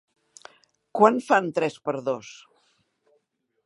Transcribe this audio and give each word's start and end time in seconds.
Quan 0.99 1.21
fan 1.27 1.51
tres 1.59 1.79
per 1.89 1.97
dos? 2.11 2.35